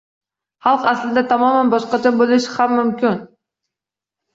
Xalq 0.67 0.87
aslida 0.93 1.25
tamoman 1.35 1.71
boshqacha 1.75 2.15
boʻlishi 2.25 2.53
ham 2.59 2.77
mumkin. 2.83 3.25